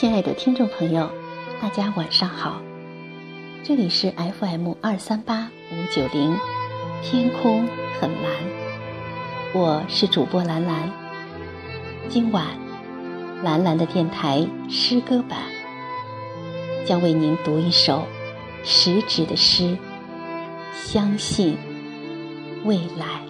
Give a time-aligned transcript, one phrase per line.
[0.00, 1.10] 亲爱的听众朋友，
[1.60, 2.62] 大家晚上好，
[3.62, 6.34] 这里是 FM 二三八五九零，
[7.02, 7.68] 天空
[8.00, 8.32] 很蓝，
[9.52, 10.90] 我是主播兰兰。
[12.08, 12.46] 今晚，
[13.42, 15.38] 兰兰的电台诗歌版
[16.86, 18.04] 将为您读一首
[18.64, 19.76] 食指的诗，
[20.72, 21.58] 相信
[22.64, 23.29] 未来。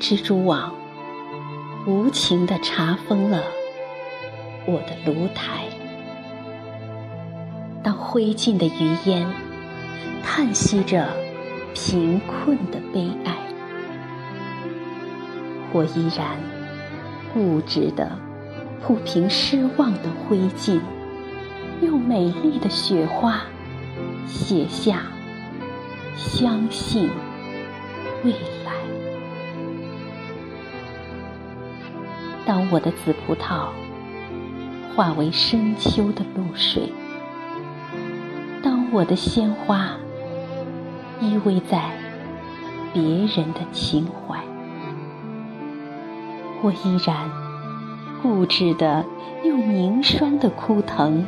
[0.00, 0.72] 蜘蛛网
[1.84, 3.42] 无情地查封了
[4.64, 5.64] 我的炉台，
[7.82, 9.26] 当灰烬的余烟
[10.22, 11.08] 叹息着
[11.74, 13.36] 贫困的悲哀，
[15.72, 16.38] 我依然
[17.34, 18.10] 固执地
[18.80, 20.80] 铺平失望的灰烬，
[21.82, 23.40] 用美丽的雪花
[24.26, 25.02] 写下
[26.16, 27.10] 相信
[28.22, 28.57] 未来。
[32.48, 33.66] 当我的紫葡萄
[34.96, 36.90] 化为深秋的露水，
[38.62, 39.90] 当我的鲜花
[41.20, 41.90] 依偎在
[42.94, 44.42] 别人的情怀，
[46.62, 47.30] 我依然
[48.22, 49.04] 固执地
[49.44, 51.26] 用凝霜的枯藤，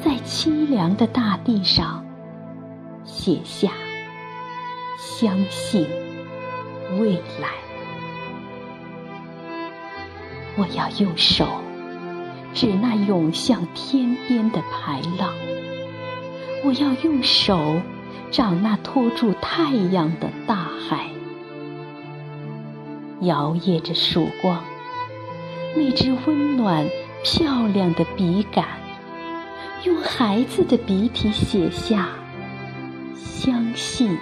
[0.00, 2.06] 在凄凉的大地上
[3.02, 3.72] 写下
[4.96, 5.88] 相信
[7.00, 7.71] 未来。
[10.56, 11.46] 我要用手
[12.52, 15.32] 指那涌向天边的排浪，
[16.62, 17.80] 我要用手
[18.30, 21.08] 掌那托住太阳的大海，
[23.20, 24.62] 摇曳着曙光，
[25.74, 26.86] 那支温暖
[27.24, 28.66] 漂亮的笔杆，
[29.84, 32.10] 用孩子的笔体写下
[33.16, 34.18] 相信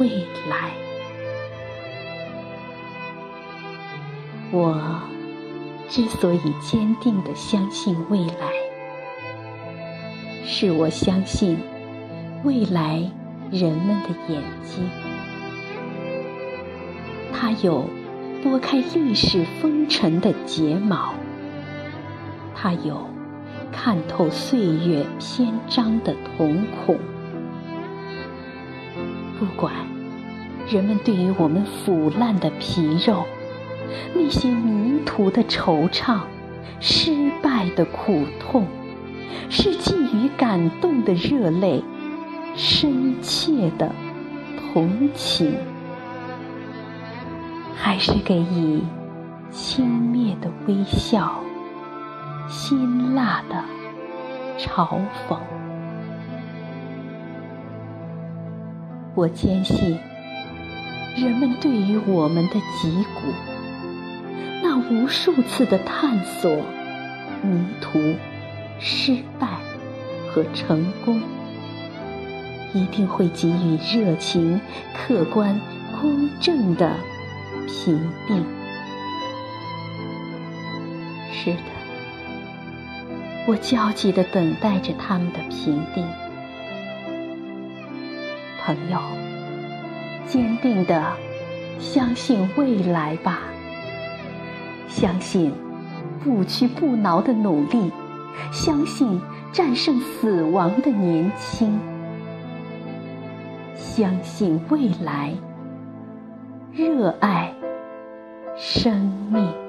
[0.00, 0.08] 未
[0.50, 0.83] 来。
[4.56, 5.02] 我
[5.88, 8.52] 之所以坚定地相信未来，
[10.44, 11.58] 是我相信
[12.44, 13.02] 未来
[13.50, 14.88] 人们的眼睛，
[17.32, 17.90] 它有
[18.44, 21.14] 拨开历史风尘的睫毛，
[22.54, 23.10] 它有
[23.72, 26.96] 看透岁月篇章的瞳孔。
[29.36, 29.74] 不管
[30.70, 33.24] 人们对于我们腐烂的皮肉。
[34.14, 36.20] 那些迷途的惆怅，
[36.80, 38.66] 失败的苦痛，
[39.48, 41.82] 是寄予感动的热泪，
[42.54, 43.90] 深切的
[44.72, 45.54] 同情，
[47.76, 48.82] 还是给以
[49.50, 51.40] 轻蔑的微笑，
[52.48, 53.64] 辛辣的
[54.58, 55.38] 嘲讽？
[59.14, 59.96] 我坚信，
[61.16, 63.53] 人们对于我们的脊骨。
[64.66, 66.50] 那无数次的探索、
[67.42, 68.14] 迷途、
[68.80, 69.46] 失败
[70.26, 71.20] 和成功，
[72.72, 74.58] 一定会给予热情、
[74.94, 75.60] 客观、
[76.00, 76.90] 公正的
[77.66, 78.42] 评定。
[81.30, 81.58] 是的，
[83.46, 86.02] 我焦急地等待着他们的评定。
[88.64, 88.98] 朋友，
[90.26, 91.12] 坚定地
[91.78, 93.40] 相信未来吧。
[94.96, 95.52] 相信
[96.22, 97.90] 不屈不挠的努力，
[98.52, 101.76] 相信战胜死亡的年轻，
[103.74, 105.34] 相信未来，
[106.72, 107.52] 热爱
[108.56, 109.63] 生命。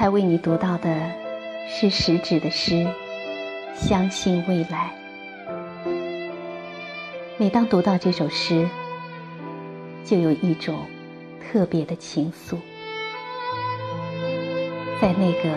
[0.00, 1.12] 才为你读到的
[1.68, 2.86] 是食指的诗，
[3.74, 4.90] 相信未来。
[7.36, 8.66] 每当读到这首诗，
[10.02, 10.86] 就有一种
[11.38, 12.56] 特别的情愫。
[15.02, 15.54] 在那个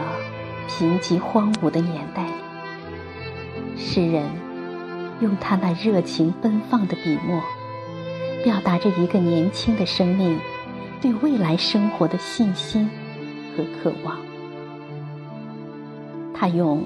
[0.68, 4.25] 贫瘠荒芜的年代里，诗人
[5.22, 7.42] 用他那热情奔放的笔墨，
[8.44, 10.38] 表达着一个年轻的生命
[11.01, 12.89] 对未来生活的信心。
[13.56, 14.18] 和渴望，
[16.44, 16.84] 他用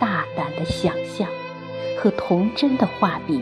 [0.00, 1.28] 大胆的想象
[1.96, 3.40] 和童真的画笔，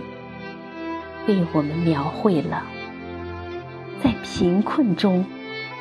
[1.26, 2.66] 为我们描绘了
[4.04, 5.24] 在贫困中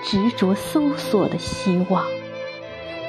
[0.01, 2.05] 执着搜索的希望，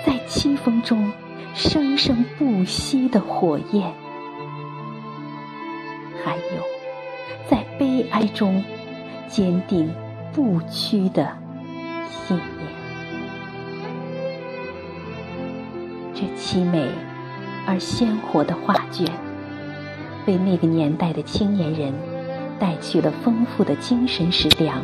[0.05, 1.13] 在凄风中
[1.55, 3.95] 生生不息的火焰，
[6.25, 6.63] 还有
[7.49, 8.65] 在悲哀中
[9.29, 9.89] 坚定
[10.35, 11.39] 不屈的
[12.09, 12.37] 信
[16.19, 16.89] 这凄美
[17.67, 19.07] 而鲜活的画卷，
[20.27, 21.93] 为那个年代的青年人
[22.59, 24.81] 带去了丰富的精神食粮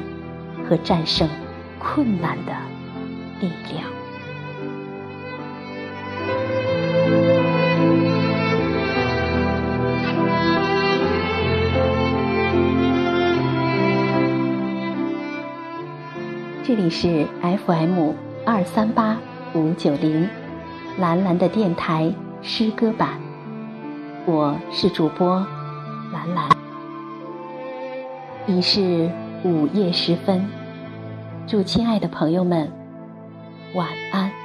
[0.68, 1.26] 和战胜
[1.78, 2.52] 困难的
[3.40, 3.90] 力量。
[16.62, 17.26] 这里是
[17.66, 18.12] FM
[18.44, 19.16] 二三八
[19.54, 20.28] 五九零。
[20.98, 22.12] 蓝蓝的电台
[22.42, 23.18] 诗歌版，
[24.26, 25.36] 我是主播
[26.12, 26.48] 蓝蓝。
[28.46, 29.10] 已是
[29.42, 30.46] 午夜时分，
[31.46, 32.70] 祝亲爱的朋友们
[33.74, 34.41] 晚安。